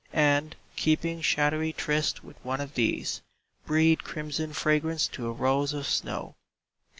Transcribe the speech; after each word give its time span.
And, 0.13 0.55
keeping 0.75 1.21
shadowy 1.21 1.73
tryst 1.73 2.23
with 2.23 2.43
one 2.43 2.59
of 2.59 2.73
these. 2.73 3.21
Breathe 3.67 3.99
crimson 3.99 4.51
fragrance 4.51 5.07
to 5.09 5.27
a 5.27 5.31
rose 5.31 5.73
of 5.73 5.85
snow. 5.85 6.33